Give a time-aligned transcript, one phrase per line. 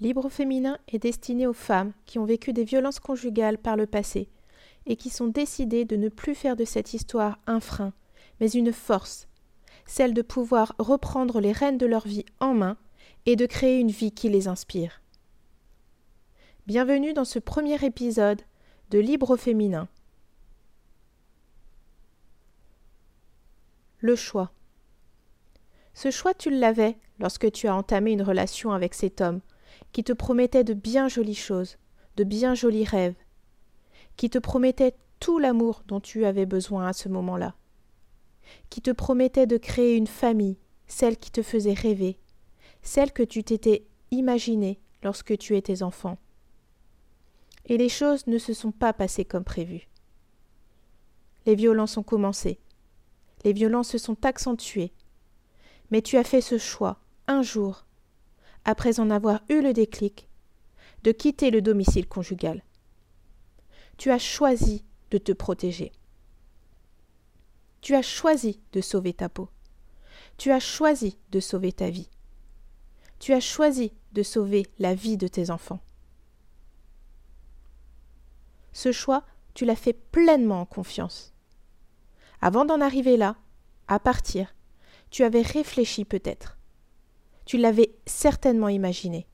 [0.00, 4.30] Libre féminin est destiné aux femmes qui ont vécu des violences conjugales par le passé
[4.86, 7.92] et qui sont décidées de ne plus faire de cette histoire un frein,
[8.40, 9.28] mais une force,
[9.84, 12.78] celle de pouvoir reprendre les rênes de leur vie en main
[13.26, 15.02] et de créer une vie qui les inspire.
[16.66, 18.40] Bienvenue dans ce premier épisode
[18.90, 19.86] de Libre féminin.
[23.98, 24.50] Le choix.
[25.92, 29.42] Ce choix, tu l'avais lorsque tu as entamé une relation avec cet homme
[29.92, 31.78] qui te promettait de bien jolies choses,
[32.16, 33.16] de bien jolis rêves,
[34.16, 37.54] qui te promettait tout l'amour dont tu avais besoin à ce moment-là,
[38.70, 42.18] qui te promettait de créer une famille, celle qui te faisait rêver,
[42.82, 46.18] celle que tu t'étais imaginée lorsque tu étais enfant.
[47.66, 49.88] Et les choses ne se sont pas passées comme prévu.
[51.46, 52.58] Les violences ont commencé.
[53.44, 54.92] Les violences se sont accentuées.
[55.90, 57.86] Mais tu as fait ce choix, un jour,
[58.64, 60.28] après en avoir eu le déclic,
[61.02, 62.62] de quitter le domicile conjugal.
[63.96, 65.92] Tu as choisi de te protéger.
[67.80, 69.48] Tu as choisi de sauver ta peau.
[70.36, 72.10] Tu as choisi de sauver ta vie.
[73.18, 75.80] Tu as choisi de sauver la vie de tes enfants.
[78.72, 81.34] Ce choix, tu l'as fait pleinement en confiance.
[82.40, 83.36] Avant d'en arriver là,
[83.88, 84.54] à partir,
[85.10, 86.59] tu avais réfléchi peut-être.
[87.50, 89.26] Tu l'avais certainement imaginé.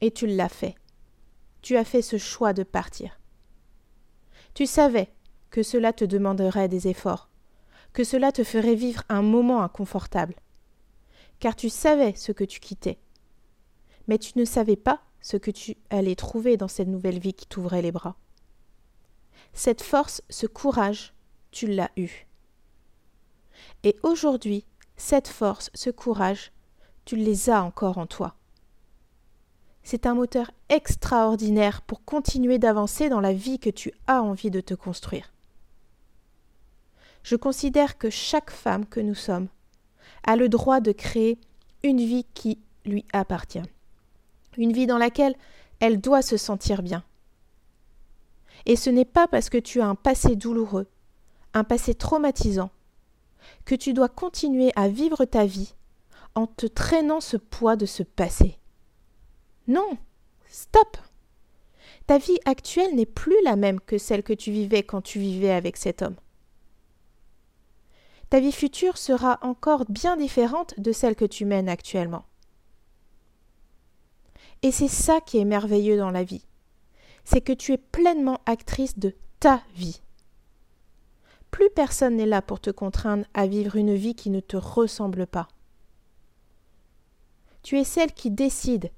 [0.00, 0.74] Et tu l'as fait.
[1.62, 3.20] Tu as fait ce choix de partir.
[4.54, 5.14] Tu savais
[5.50, 7.30] que cela te demanderait des efforts,
[7.92, 10.34] que cela te ferait vivre un moment inconfortable,
[11.38, 12.98] car tu savais ce que tu quittais.
[14.08, 17.46] Mais tu ne savais pas ce que tu allais trouver dans cette nouvelle vie qui
[17.46, 18.16] t'ouvrait les bras.
[19.52, 21.14] Cette force, ce courage,
[21.52, 22.26] tu l'as eu.
[23.84, 24.66] Et aujourd'hui,
[24.98, 26.52] cette force, ce courage,
[27.06, 28.34] tu les as encore en toi.
[29.82, 34.60] C'est un moteur extraordinaire pour continuer d'avancer dans la vie que tu as envie de
[34.60, 35.32] te construire.
[37.22, 39.48] Je considère que chaque femme que nous sommes
[40.24, 41.38] a le droit de créer
[41.82, 43.62] une vie qui lui appartient.
[44.58, 45.36] Une vie dans laquelle
[45.80, 47.04] elle doit se sentir bien.
[48.66, 50.88] Et ce n'est pas parce que tu as un passé douloureux,
[51.54, 52.70] un passé traumatisant,
[53.64, 55.74] que tu dois continuer à vivre ta vie
[56.34, 58.58] en te traînant ce poids de ce passé.
[59.66, 59.98] Non,
[60.48, 60.96] stop.
[62.06, 65.50] Ta vie actuelle n'est plus la même que celle que tu vivais quand tu vivais
[65.50, 66.16] avec cet homme.
[68.30, 72.24] Ta vie future sera encore bien différente de celle que tu mènes actuellement.
[74.62, 76.46] Et c'est ça qui est merveilleux dans la vie.
[77.24, 80.00] C'est que tu es pleinement actrice de ta vie.
[81.50, 85.26] Plus personne n'est là pour te contraindre à vivre une vie qui ne te ressemble
[85.26, 85.48] pas.
[87.62, 88.90] Tu es celle qui décide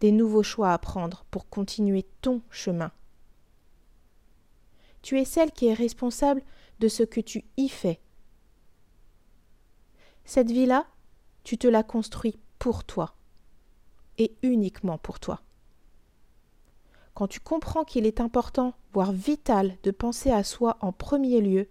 [0.00, 2.90] des nouveaux choix à prendre pour continuer ton chemin.
[5.02, 6.42] Tu es celle qui est responsable
[6.80, 8.00] de ce que tu y fais.
[10.24, 10.86] Cette vie-là,
[11.44, 13.14] tu te la construis pour toi
[14.18, 15.40] et uniquement pour toi.
[17.22, 21.68] Quand tu comprends qu'il est important, voire vital, de penser à soi en premier lieu,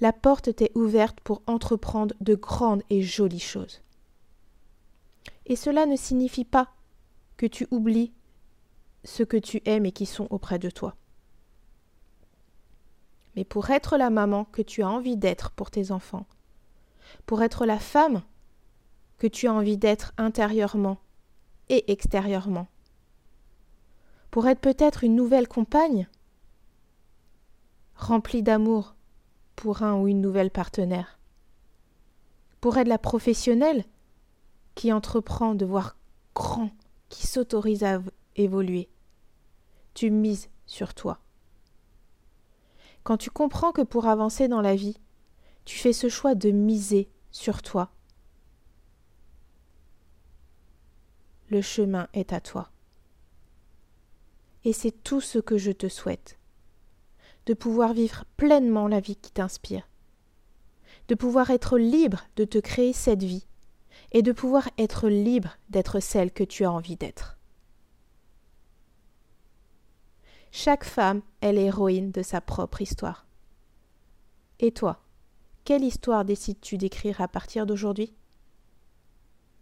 [0.00, 3.82] la porte t'est ouverte pour entreprendre de grandes et jolies choses.
[5.46, 6.72] Et cela ne signifie pas
[7.36, 8.12] que tu oublies
[9.04, 10.96] ceux que tu aimes et qui sont auprès de toi.
[13.36, 16.26] Mais pour être la maman que tu as envie d'être pour tes enfants,
[17.26, 18.22] pour être la femme
[19.18, 20.98] que tu as envie d'être intérieurement
[21.68, 22.66] et extérieurement,
[24.30, 26.08] pour être peut-être une nouvelle compagne,
[27.94, 28.94] remplie d'amour
[29.56, 31.18] pour un ou une nouvelle partenaire,
[32.60, 33.84] pour être la professionnelle
[34.74, 35.96] qui entreprend de voir
[36.34, 36.70] grand,
[37.08, 38.00] qui s'autorise à
[38.36, 38.88] évoluer.
[39.94, 41.18] Tu mises sur toi.
[43.02, 45.00] Quand tu comprends que pour avancer dans la vie,
[45.64, 47.90] tu fais ce choix de miser sur toi,
[51.50, 52.70] le chemin est à toi.
[54.68, 56.38] Et c'est tout ce que je te souhaite.
[57.46, 59.88] De pouvoir vivre pleinement la vie qui t'inspire.
[61.08, 63.46] De pouvoir être libre de te créer cette vie
[64.12, 67.38] et de pouvoir être libre d'être celle que tu as envie d'être.
[70.50, 73.24] Chaque femme est l'héroïne de sa propre histoire.
[74.60, 75.00] Et toi,
[75.64, 78.12] quelle histoire décides-tu d'écrire à partir d'aujourd'hui?